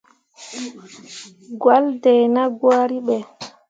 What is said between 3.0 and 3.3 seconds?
ɓe.